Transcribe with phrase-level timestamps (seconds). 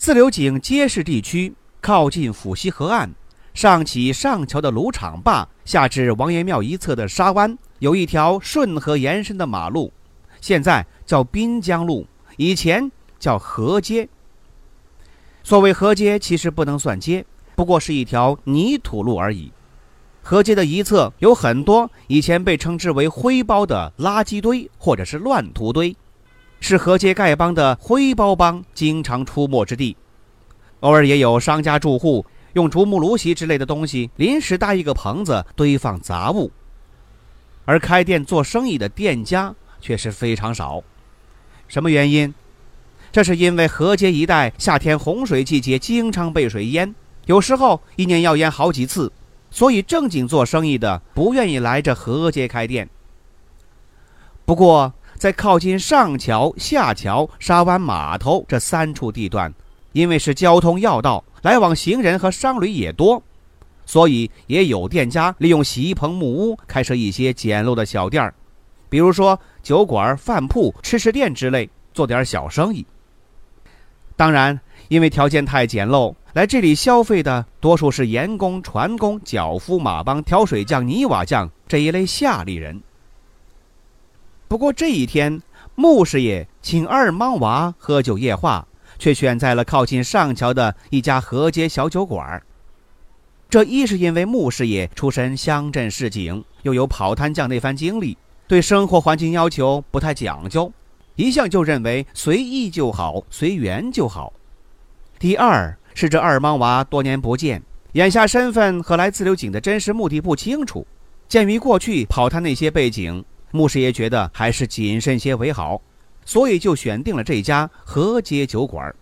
[0.00, 3.10] 自流井街市地区靠近府西河岸，
[3.52, 9.92] 上起上桥的芦场坝，下至王爷庙一侧的沙湾，有一条顺河延伸的马路，
[10.40, 12.06] 现在叫滨江路，
[12.38, 14.08] 以前叫河街。
[15.42, 19.52] 所谓河街，其实不能算街，不过是一条泥土路而已。
[20.22, 25.94] 河街的一侧有很多以前被称之为灰包的垃圾堆或者是乱土堆。
[26.60, 29.96] 是河街丐帮的灰包帮经常出没之地，
[30.80, 36.50] 偶尔也有商家住户用竹木炉席之类的东西临时搭一个棚子堆放杂物，
[37.64, 40.82] 而开店做生意的店家却是非常少。
[41.66, 42.32] 什么原因？
[43.12, 46.94] 这是因为河街一带夏天洪水季节经常被水淹，
[47.26, 49.10] 有时候一年要淹好几次，
[49.50, 52.88] 所以正经做生意的不愿意来这河街开店。
[54.44, 59.52] 不过，在靠近上桥、下桥、沙湾码头这三处地段，
[59.92, 63.22] 因为是交通要道，来往行人和商旅也多，
[63.84, 68.32] 所以也有店家利用洗衣棚、木屋开设一些简陋的小店儿，
[68.88, 72.86] 比如说酒馆、饭铺、吃食店之类，做点小生意。
[74.16, 82.80] 当然，因为条件太简陋，来这里消费的多数是盐工、船工、脚夫、马帮、挑水匠、泥瓦匠这一类下力人。
[84.50, 85.40] 不过这一天，
[85.76, 88.66] 穆师爷请二莽娃喝酒夜话，
[88.98, 92.42] 却选在了靠近上桥的一家河街小酒馆。
[93.48, 98.18] 这一是因为穆师爷出身乡镇市井，又有跑摊匠那番经历，
[98.48, 100.72] 对生活环境要求不太讲究，
[101.14, 104.32] 一向就认为随意就好，随缘就好。
[105.20, 107.62] 第二是这二莽娃多年不见，
[107.92, 110.84] 眼下身份和来自流井的真实目的不清楚。
[111.28, 113.24] 鉴于过去跑摊那些背景。
[113.50, 115.80] 穆师爷觉得还是谨慎些为好，
[116.24, 118.94] 所以就选定了这家河街酒馆。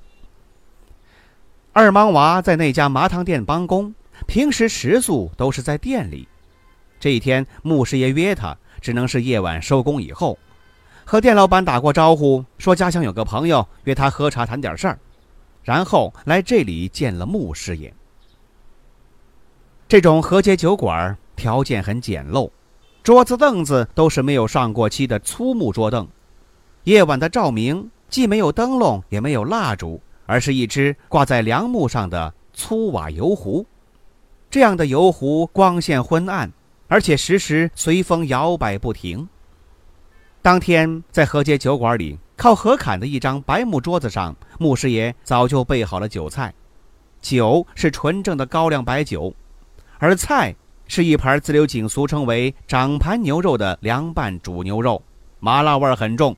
[1.72, 3.94] 二莽娃在那家麻汤店帮工，
[4.26, 6.26] 平时食宿都是在店里。
[6.98, 10.36] 这一天，穆师爷约他，只能是夜晚收工以后，
[11.04, 14.98] 和店老板打过招呼，说家乡有个朋友约他喝茶谈点事儿，
[15.62, 17.94] 然后来这里见了穆师爷。
[19.86, 22.50] 这种河街酒馆条件很简陋。
[23.08, 26.06] 桌子凳子都是没有上过漆的粗木桌凳，
[26.84, 33.64] 夜晚的照明既没有灯笼，也没有蜡烛，而是一只挂在梁木上的粗瓦油壶。
[34.50, 36.52] 这样的油壶光线昏暗，
[36.86, 39.26] 而且时时随风摇摆不停。
[40.42, 46.52] 当天在河街酒馆里，靠河坎的一张白木桌子上，穆师爷早就备好了酒菜，
[47.22, 49.32] 酒是纯正的高粱白酒，
[49.98, 50.54] 而菜。
[50.88, 55.00] 是一盘自流井俗称为掌盘牛肉的凉拌煮牛肉，
[55.38, 56.34] 麻辣味很重，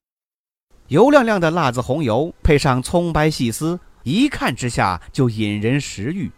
[0.89, 6.31] 油亮亮的辣子红油配上葱白细丝，一看之下就引人食欲。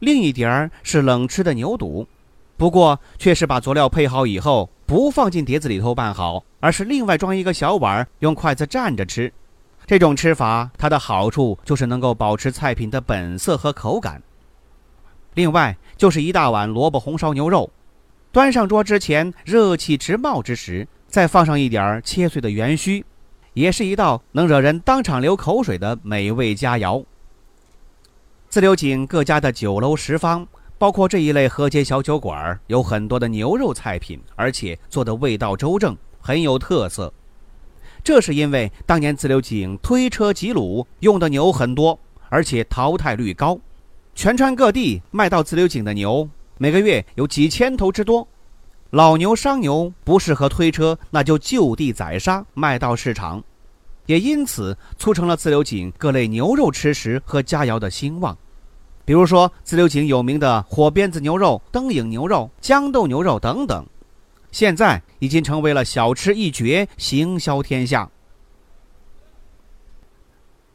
[0.00, 2.06] 另一碟儿是冷吃的牛肚，
[2.56, 9.32] 不过却是把佐料配好以后不放进碟子里头拌好，而是另外装一个小碗，用筷子蘸着吃。
[9.86, 14.20] 这种吃法它的好处就是能够保持菜品的本色和口感。
[15.34, 17.70] 另外就是一大碗萝卜红烧牛肉，
[18.32, 23.04] 端上桌之前热气直冒之时，再放上一点儿切碎的元须，
[23.54, 27.04] 也是一道能惹人当场流口水的美味佳肴。
[28.48, 30.46] 自流井各家的酒楼食坊，
[30.76, 37.12] 包括这一类河街小酒馆，有很多的牛肉菜品，而且做的味道周正，很有特色。
[38.02, 41.96] 这是因为当年自流井推车挤卤用的牛很多，
[42.28, 43.56] 而且淘汰率高。
[44.20, 46.28] 全川各地卖到自流井的牛，
[46.58, 48.28] 每个月有几千头之多。
[48.90, 53.42] 老牛、伤牛不适合推车，那就就地宰杀卖到市场，
[54.04, 58.36] 也因此促成了自流井各类牛肉吃食和佳肴的兴旺。
[59.06, 63.86] 比如说，自流井有名的火鞭子牛肉、灯影牛肉、豇豆牛肉等等，
[64.52, 68.06] 现在已经成为了小吃一绝，行销天下。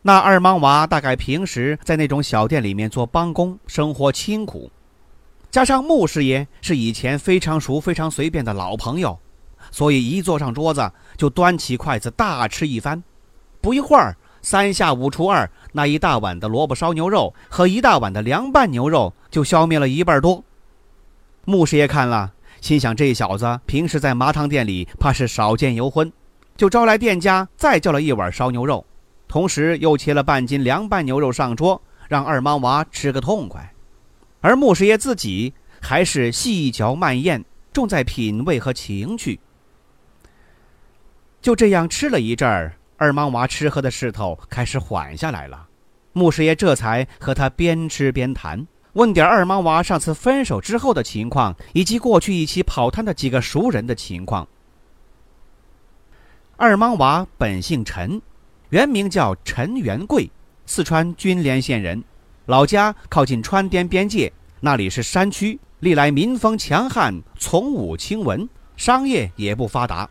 [0.07, 4.69] 那二莽娃大概平时在那种小店里面做帮工，生活清苦，
[5.49, 9.17] 加上穆师爷是以前非常熟、非常随便的老朋友，
[9.71, 13.03] 所以一坐上桌子就端起筷子大吃一番。
[13.59, 20.43] 不一会儿，三下五除二，那一大碗的萝卜烧牛肉和一大碗的凉拌牛肉就消灭了一半多。
[21.45, 22.31] 穆师爷看了，
[22.61, 26.13] 心想这小子平时在麻汤店里怕是少见油荤，
[26.55, 28.85] 就招来店家再叫了一碗烧牛肉，
[29.27, 33.73] 同时又切了半斤凉拌牛肉上桌，让二莽娃吃个痛快。
[34.41, 37.43] 而穆师爷自己还是细嚼慢咽，
[37.73, 39.39] 重在品味和情趣。
[41.41, 42.75] 就这样吃了一阵儿。
[42.97, 45.67] 二莽娃吃喝的势头开始缓下来了，
[46.13, 54.47] 穆师爷这才和他边吃边谈，问点二莽娃上次分手之后的情况，以及过去一起跑摊的几个熟人的情况。
[56.55, 58.21] 二莽娃本姓陈，
[58.69, 60.29] 原名叫陈元贵，
[60.65, 62.03] 四川军连县人，
[62.47, 70.09] 老家靠近川滇边界，那里是山区，历来民风强悍，从武轻文，商业也不发达。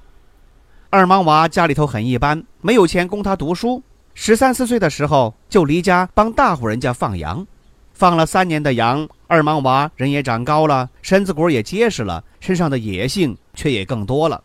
[0.90, 3.82] 二莽娃家里头很一般，没有钱供他读书。
[4.14, 7.44] 十三四岁的时候就离家帮大户人家放羊，
[7.92, 14.40] 放了三年的羊，二莽娃人也长高了，身子骨也结实了，身上的野性却也更多了。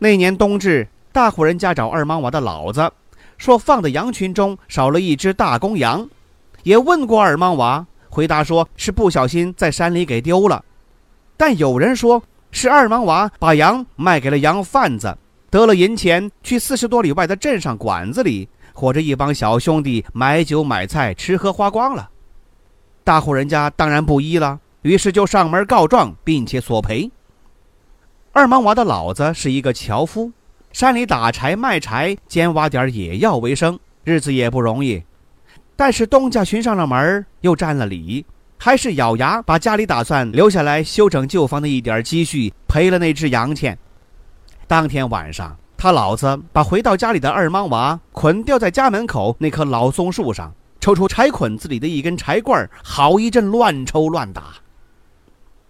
[0.00, 2.90] 那年冬至，大户人家找二莽娃的老子，
[3.44, 6.08] 说放的羊群中少了一只大公羊，
[6.62, 10.64] 也问过二莽娃，回答说是不小心在山里给丢了。
[11.36, 15.14] 但有人说是二莽娃把羊卖给了羊贩子。
[15.50, 22.08] 得了银钱，去四十多里外的镇上馆子里，伙着一帮小兄弟买酒买菜，吃喝花光了。
[23.04, 27.10] 大户人家当然不依了，于是就上门告状，并且索赔。
[28.32, 30.32] 二莽娃的老子是一个樵夫，
[30.74, 35.00] 山里打柴卖柴，兼挖点野药为生，日子也不容易。
[35.76, 38.26] 但是东家寻上了门，又占了理，
[38.58, 43.78] 还是咬牙把家里打算留下来修整旧房的一点积蓄赔了那只羊钱。
[44.66, 54.54] 当天晚上，他老子把回到家里的二莽娃捆吊在家门口那棵老松树上，抽出柴捆子里的一根柴棍，好一阵乱抽乱打。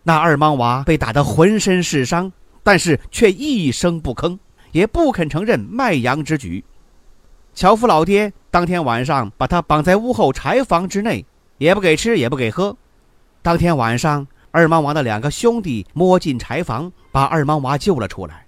[0.04, 4.38] 那二莽娃被打得浑身是伤，但是却一声不吭，
[4.74, 6.64] 也不肯承认卖羊之举。
[7.54, 11.24] 樵夫老爹当天晚上把他绑在屋后柴房之内，
[11.58, 12.76] 也不给吃，也不给喝。
[13.40, 18.44] 当天晚上，二莽娃的两个兄弟摸进柴房，把二莽娃救了出来。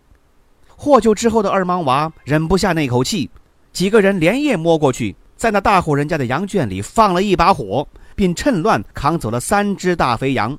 [0.66, 3.30] 获救之后的二莽娃忍不下那口气，
[3.72, 7.86] 几个人连夜摸过去，在那大户人家的羊圈里放了一把火，
[8.16, 10.58] 并趁乱扛走了三只大肥羊。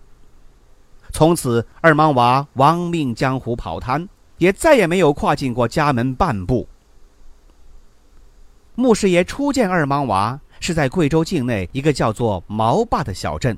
[1.12, 6.68] 从此，二莽娃亡命江湖跑摊，也再也没有跨进过家门半步。
[8.76, 13.58] 穆师爷初见二莽娃是在贵州境内一个叫做毛坝的小镇，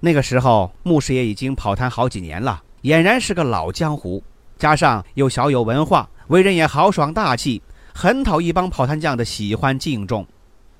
[0.00, 4.22] 那个时候穆师爷已经跑摊好几年了，俨然是个老江湖。
[4.56, 7.60] 加上又小有文化，为人也豪爽大气，
[7.92, 10.26] 很讨一帮跑摊匠的喜欢敬重。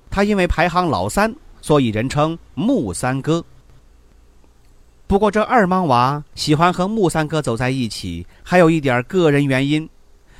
[0.09, 3.43] 他因为排行老三，所以人称穆三哥。
[5.07, 9.87] 不过这二莽娃喜欢和木三哥走在一起，还有一点个人原因，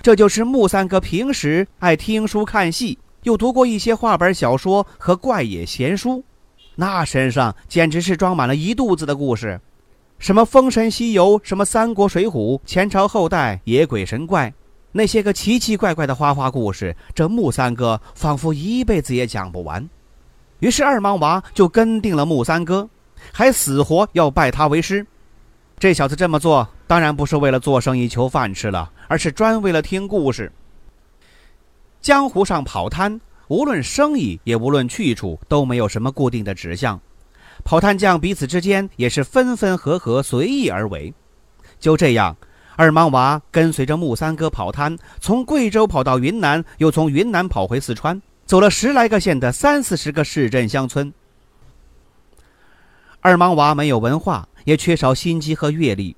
[0.01, 6.23] 这就是木三哥平时爱听书看戏，又读过一些话本小说和怪野闲书，
[6.75, 9.62] 那身上简直是装满了一肚子的故事。
[10.17, 14.51] 什么《封神西游》，什么《三国水浒》，前朝后代、野鬼神怪，
[14.94, 19.88] 那些个奇奇怪怪的花花故事，这木三哥仿佛一辈子也讲不完。
[20.60, 22.89] 于是二莽娃就跟定了木三哥，
[23.31, 25.05] 还死活要拜他为师。
[25.77, 30.51] 这小子这么做，当然不是为了做生意求饭吃了，而是专为了听故事。
[32.01, 37.00] 江湖上跑摊，无论生意也无论去处，都没有什么固定的指向。
[37.63, 41.13] 跑摊匠彼此之间也是分分合合，随意而为。
[41.79, 42.36] 就这样，
[42.75, 51.12] 二莽娃跟随着木三哥跑摊，从贵州跑到云南，又从云南跑回四川，走了十来个县的三四十个市镇乡村。
[53.25, 56.15] 二莽娃没有文化，也缺少心机和阅历，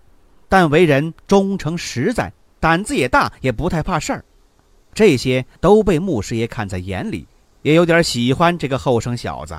[0.49, 4.25] 但为人忠诚实在，胆子也大，也不太怕事儿。
[4.93, 7.25] 这些都被穆师爷看在眼里，
[7.61, 9.55] 也有点喜欢这个后生小子。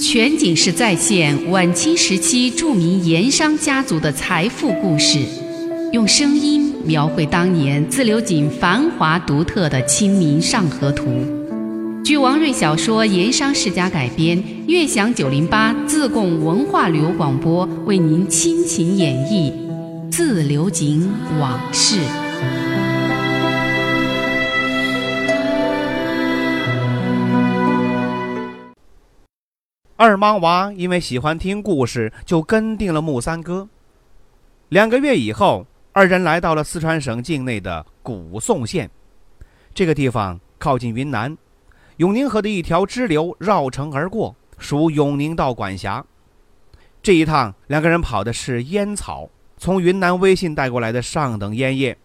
[0.00, 5.18] 全景式再现晚清时期著名盐商家族的财富故事，
[5.92, 11.10] 用声音描绘当年自流井繁华独特的《清明上河图》。
[12.08, 19.52] 据王瑞小说《盐商世家》改编，悦享九零八自贡文化旅游广播为您倾情演绎
[20.10, 21.06] 《自流井
[21.38, 22.00] 往事》。
[29.96, 33.68] 二莽娃因为喜欢听故事，就跟定了木三哥。
[34.70, 38.90] 两个月以后，二人来到了四川省境内的古宋县。
[39.74, 41.36] 这个地方靠近云南，
[41.98, 46.04] 永宁河的一条支流绕城而过，属永宁道管辖。
[47.02, 51.96] 这一趟，两个人跑的是烟草，从云南微信带过来的上等烟叶。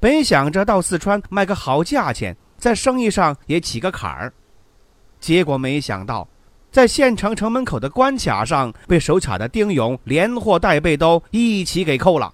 [0.00, 4.32] 本想着到四川卖个好价钱，在生意上也起个坎儿，
[5.18, 6.28] 结果没想到，
[6.70, 12.32] 在县城城门口的关卡上被守卡的丁勇连货带背都一起给扣了。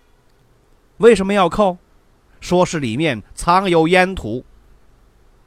[0.99, 1.79] 为什么要扣？
[2.43, 4.45] 说是里面藏有烟土。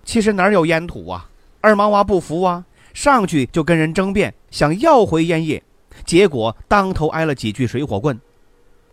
[0.04, 1.30] 其实哪有烟土啊？
[1.64, 5.64] 二毛娃不服啊，上去就跟人争辩，想要回烟叶，
[6.06, 8.20] 结果当头挨了几句水火棍。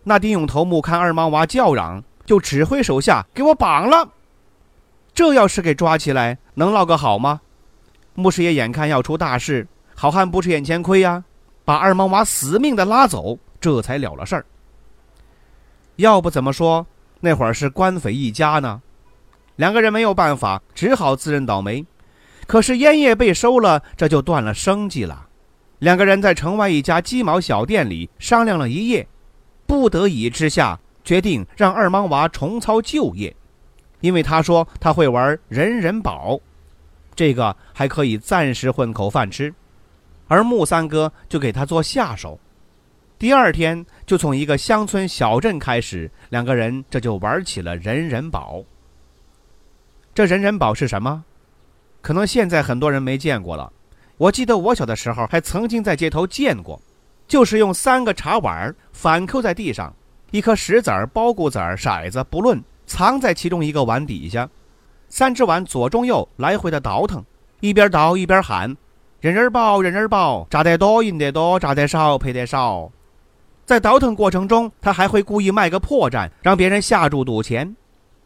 [0.05, 2.03] 那丁勇头目看二毛娃叫嚷。
[2.23, 4.07] 就指挥手下给我绑了。
[5.13, 7.41] 这要是给抓起来，能落个好吗？
[8.13, 11.25] 穆师爷眼看要出大事，好汉不吃眼前亏呀，
[11.65, 14.45] 把二毛娃死命的拉走，这才了了事儿。
[15.97, 16.87] 要不怎么说
[17.19, 18.81] 那会儿是官匪一家呢？
[19.57, 21.85] 两个人没有办法，只好自认倒霉。
[22.51, 25.25] 可是烟叶被收了，这就断了生计了。
[25.79, 29.07] 两个人在城外一家鸡毛小店里商量了一夜，
[29.65, 30.77] 不得已之下。
[31.01, 33.33] 决定让二莽娃重操旧业，
[34.01, 36.37] 因为他说他会玩人人宝，
[37.15, 39.53] 这个还可以暂时混口饭吃。
[40.27, 42.37] 而木三哥就给他做下手。
[43.17, 48.61] 第二天就从一个乡村小镇开始，两个人这就玩起了人人宝。
[50.13, 51.23] 这人人宝是什么？
[52.01, 53.71] 可能现在很多人没见过了。
[54.17, 56.79] 我记得我小的时候还曾经在街头见过，
[57.27, 59.93] 就是用三个茶碗反扣在地上。
[60.31, 64.47] 一颗石子儿、包谷子儿、骰子，不论藏在其中一个碗底下，
[65.09, 67.23] 三只碗左中右来回的倒腾，
[67.59, 68.75] 一边倒一边喊
[69.19, 72.89] ：“人人宝，人人宝，炸得多赢得多，炸得少赔得少。”
[73.65, 77.75] 在倒腾过程中，他还会故意卖个破绽，让别人下注赌钱。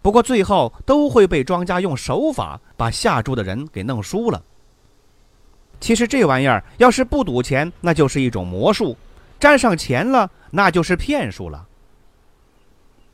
[0.05, 4.39] 不过最后都会被庄家用手法把下注的人给弄输了。
[5.79, 8.95] 其实这玩意儿要是不赌钱，那就是一种魔术；
[9.39, 11.65] 沾上钱了，那就是骗术了。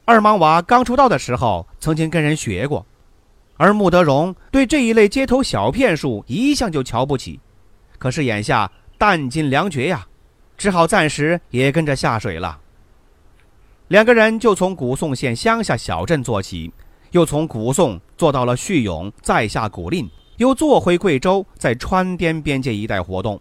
[0.03, 2.86] 二莽娃刚出道的时候，曾经跟人学过，
[3.55, 7.39] 而穆德荣对这一类街头小骗术一向就瞧不起。
[7.98, 10.05] 可是眼下弹尽粮绝呀，
[10.57, 12.60] 只好暂时也跟着下水了。
[13.88, 16.71] 两个人就从古宋县乡下小镇做起，
[17.12, 23.39] 又从古宋做到了叙永，再下古蔺，又坐回贵州，在川滇边界一带活动。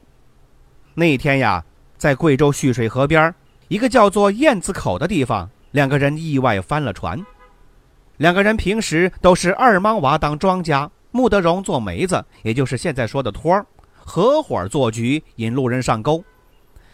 [0.94, 1.64] 那天呀，
[1.96, 3.32] 在贵州蓄水河边
[3.68, 5.48] 一个叫做燕子口的地方。
[5.70, 7.24] 两个人意外翻了船。
[8.16, 16.24] 两个人平时都是二莽娃当庄家，穆德荣做媒子，也就是现在说的托儿，合伙做局，引路人上钩。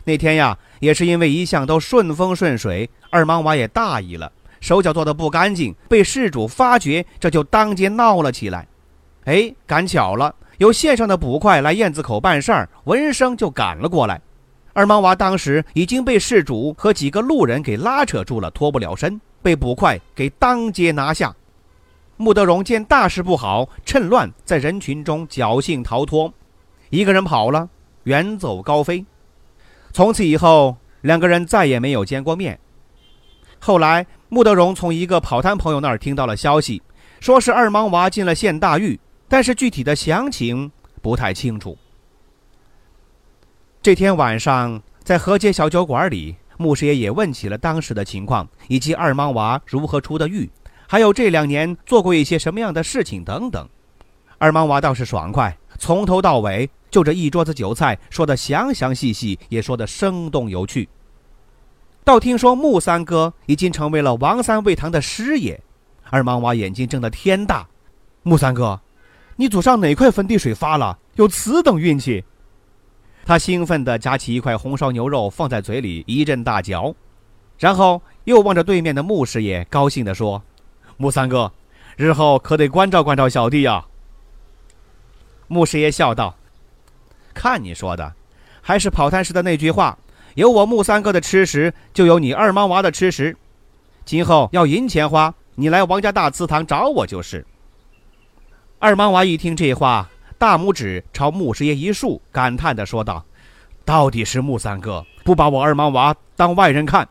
[0.04, 8.66] 那天呀，也是因为一向都顺风顺水，二莽娃也大意了，手脚做的不干净，被事主发觉，这就当街闹了起来。
[9.24, 14.20] 哎，赶巧了，有县上的捕快来燕子口办事儿，闻声就赶了过来。
[14.72, 21.34] 二莽娃当时已经被事主和几个路人给拉扯住了，脱不了身，被捕快给当街拿下。
[22.18, 26.32] 穆德荣见大事不好，趁乱在人群中侥幸逃脱，
[26.90, 27.68] 一个人跑了，
[28.04, 29.04] 远走高飞。
[29.92, 32.58] 从此以后，两个人再也没有见过面。
[33.58, 36.82] 后来，穆德荣从一个跑摊朋友那儿听到了消息，
[37.20, 41.78] 说是二莽娃进了县大狱，但是具体的详情不太清楚。
[43.80, 50.50] 这天晚上，在河街小酒馆里，穆师爷也问起了当时的情况，以及二莽娃如何出的狱，
[50.88, 53.68] 还有这两年做过一些什么样的事情等等。
[54.38, 60.88] 二莽娃倒是爽快，从头到尾就这一桌子酒菜说的详详细细，也说的生动有趣。
[62.06, 65.60] 倒听说穆三哥已经成为了王三味堂的师爷，
[66.08, 67.66] 二莽娃眼睛睁得天大。
[68.22, 68.80] 穆三哥，
[69.34, 72.24] 你祖上哪块坟地水发了，有此等运气？
[73.24, 76.94] 他兴奋地夹起一块红烧牛肉放在嘴里一阵大嚼，
[77.58, 80.40] 然后又望着对面的穆师爷，高兴地说
[80.96, 81.52] ：“穆三哥，
[81.96, 83.84] 日后可得关照关照小弟呀。”
[85.48, 86.36] 穆师爷笑道
[87.34, 88.14] ：“看你说的，
[88.62, 89.98] 还是跑摊时的那句话：
[90.36, 93.34] 有我穆三哥的吃食，就有你二莽娃的吃食。
[94.04, 97.44] 今后要银钱花，你来王家大祠堂找我就是。”
[98.78, 100.08] 二莽娃一听这话。
[100.38, 103.24] 大拇指朝穆师爷一竖，感叹地说道
[103.86, 107.08] ：“到底是穆三哥不把我二莽娃当外人看。”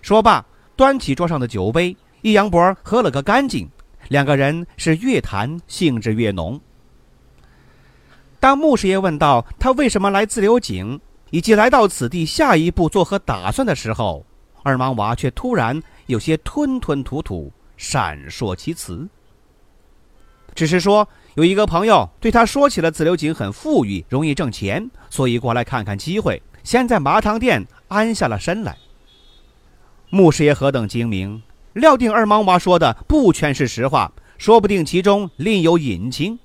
[0.00, 0.42] 说罢，
[0.74, 3.68] 端起桌上的酒杯，一扬脖喝了个干净。
[4.08, 6.58] 两个人是越谈兴致越浓。
[8.40, 10.98] 当穆师爷问到他为什么来自流井，
[11.32, 14.24] 以及来到此地下一步作何打算的时候，
[14.62, 19.08] 二莽娃却突然有些吞吞吐吐，闪烁其词。
[20.54, 28.76] 只是说有一个朋友对他说起了自流井很富裕，容易挣钱，所以过来看看机会，先在麻汤店安下了身来。
[30.10, 36.38] 穆师爷何等精明，料定二莽娃说的不全是实话，说不定其中另有隐情。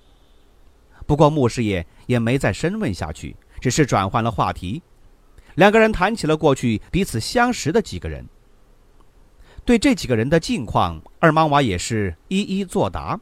[1.06, 4.82] 不过穆师爷也没再深问下去，只是转换了话题。
[5.56, 8.26] 两个人谈起了过去彼此相识的几个人。
[9.66, 13.20] 对这几个人的近况，二莽娃也是一一作答。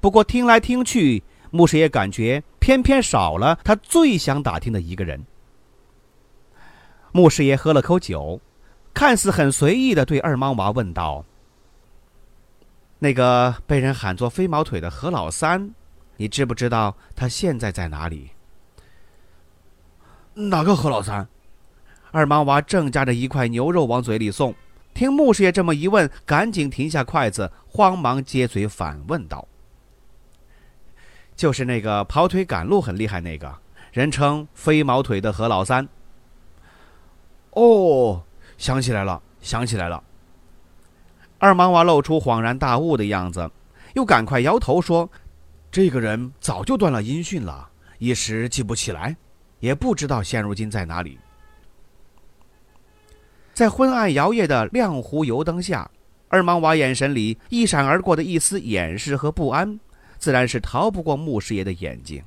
[0.00, 5.24] 不过听来听去，穆师爷感觉偏偏少了他最想打听的一个人。
[7.12, 8.40] 穆师爷喝了口酒。
[8.94, 11.24] 看似很随意的对二莽娃问道
[13.00, 15.74] ：“那个被人喊作飞毛腿的何老三，
[16.16, 18.30] 你知不知道他现在在哪里？”
[20.34, 21.28] 哪个何老三？
[22.10, 24.54] 二莽娃正夹着一块牛肉往嘴里送，
[24.92, 29.46] 听穆师爷这么一问，赶紧停下筷子，慌忙接嘴反问道
[31.36, 33.56] ：“就是那个跑腿赶路很厉害那个，
[33.92, 35.88] 人称飞毛腿的何老三。”
[37.52, 38.22] 哦。
[38.56, 40.02] 想起来了，想起来了。
[41.38, 43.50] 二莽娃露出恍然大悟的样子，
[43.94, 45.10] 又赶快摇头说
[45.72, 49.16] ：“这个人早就断了音讯了，一时记不起来，
[49.64, 51.18] 也不知道现如今在哪里。”
[53.54, 55.90] 在昏暗摇曳的亮湖油灯下，
[56.28, 59.80] 二莽娃眼神里一闪而过的一丝掩饰和不安，
[60.18, 62.22] 自然是逃不过穆师爷的眼睛。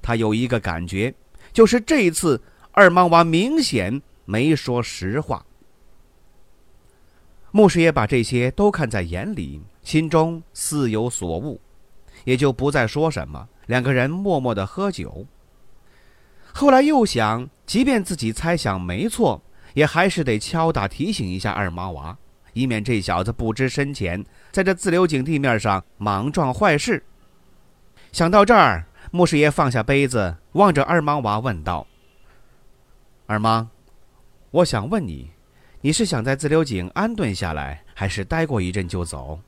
[0.00, 1.12] 他有一个感觉，
[1.52, 2.40] 就是这一次
[2.70, 4.00] 二莽娃明显。
[4.24, 5.44] 没说实话。
[7.50, 11.60] 穆师爷把这些都看在眼里，心中似有所悟，
[12.24, 13.48] 也就不再说什么。
[13.66, 15.26] 两个人默默的喝酒。
[16.54, 19.42] 后来又想，即便自己猜想没错，
[19.74, 22.16] 也还是得敲打提醒一下二毛娃，
[22.52, 27.02] 以免这小子不知深浅，在这自流井地面上莽撞坏事。
[28.12, 31.86] 想到这儿，穆师爷放下杯子，望着二毛娃问道
[33.26, 33.66] ：“二毛。”
[34.52, 35.30] 我想问你，
[35.80, 39.40] 你是想在自流井安顿下来，还是待过一阵就走？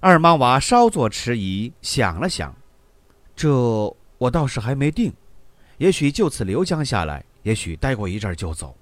[0.00, 2.54] 二毛娃稍作迟疑，想了想，
[3.34, 3.50] 这
[4.18, 5.10] 我倒是还没定，
[5.80, 8.76] 也许就此流江下来，也许待过一阵就走。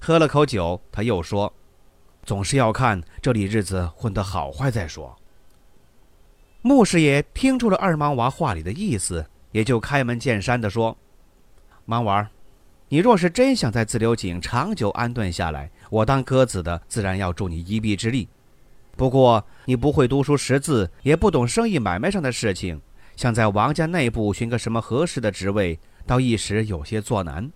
[0.00, 1.52] 喝了口酒，他又说
[2.24, 5.14] ：“总是要看这里日子混得好坏再说。”
[6.62, 10.96] 穆师爷听出了二莽娃话里的意思，也就开门见山地说
[11.84, 12.26] ：“莽娃。”
[12.88, 18.28] 你若是真想在自流井长久安顿下来，我当鸽子的自然要助你一臂之力。
[18.96, 22.80] 不过你不会读书识字，也不懂生意买卖上的事情，
[23.16, 27.50] 想在王家内部寻个什么合适的职位，倒一时有些作难。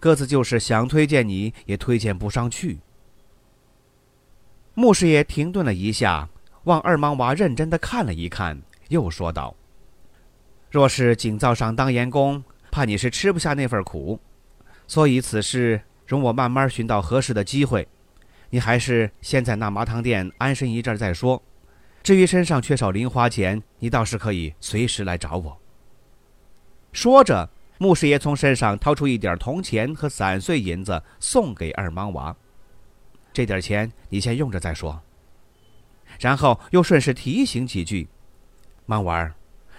[0.00, 2.80] 鸽子就是想推荐你也推荐不上去。
[4.74, 6.28] 穆师爷停顿了一下，
[6.64, 9.54] 望二莽娃认真的看了一看，又说道
[10.70, 14.18] ：“若是井灶上当盐工，怕你是吃不下那份苦。”
[14.88, 17.86] 所以此事容我慢慢寻到合适的机会，
[18.50, 21.40] 你还是先在那麻汤店安身一阵再说。
[22.02, 25.58] 至于身上缺少零花钱，你倒是可以随时来找我。
[26.92, 32.36] 说着，穆师爷从身上掏出一点铜钱和散碎银子，送给二莽娃。
[33.32, 35.00] 这点钱你先用着再说。
[36.18, 38.08] 然后又顺势提醒几句
[38.84, 39.34] ：“莽娃儿，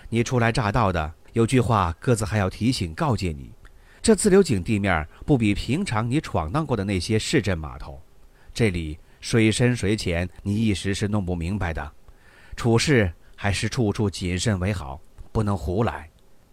[0.10, 3.52] 你初来乍到的，有句话各自还要提醒告诫你。”
[4.02, 8.02] 这自流井地面不比平常你闯荡过的那些市镇码头，
[8.54, 11.92] 这里水深水浅，你一时是弄不明白的。
[12.56, 15.00] 处事还是处处谨慎为好，
[15.32, 16.10] 不能胡来。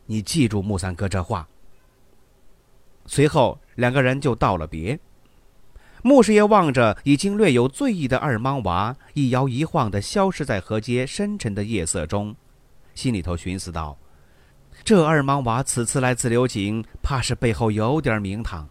[0.06, 1.46] 你记住木三哥这话。
[3.06, 4.98] 随后两个人就道了别。
[6.02, 12.34] 穆师爷望着已经略有醉意的二莽娃，一摇一晃地消失在河街深沉的夜色中，
[12.94, 13.96] 心里头寻思道。
[14.82, 18.66] 这二莽娃此次来自流井，怕是背后有点名堂，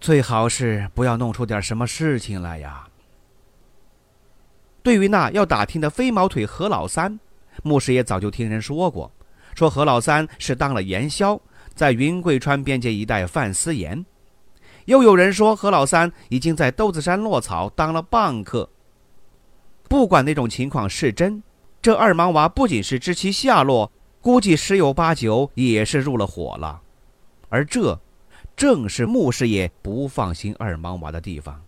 [0.00, 2.86] 最好是不要弄出点什么事情来呀。
[4.82, 7.18] 对于那要打听的飞毛腿何老三，
[7.62, 9.10] 牧师爷早就听人说过，
[9.54, 11.40] 说何老三是当了盐枭，
[11.74, 14.04] 在云贵川边界一带贩私盐；
[14.86, 18.68] 又有人说何老三已经在豆子山落草当了棒客。
[19.88, 21.42] 不管那种情况是真，
[21.80, 23.92] 这二莽娃不仅是知其下落。
[24.20, 26.80] 估计十有八九也是入了伙了，
[27.48, 28.00] 而这
[28.56, 31.60] 正是穆师爷不放心二莽娃的地方。